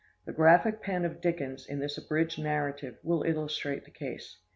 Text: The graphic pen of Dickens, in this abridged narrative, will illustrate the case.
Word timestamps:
The 0.25 0.33
graphic 0.33 0.81
pen 0.81 1.05
of 1.05 1.21
Dickens, 1.21 1.67
in 1.67 1.77
this 1.77 1.95
abridged 1.95 2.41
narrative, 2.41 2.97
will 3.03 3.21
illustrate 3.21 3.85
the 3.85 3.91
case. 3.91 4.39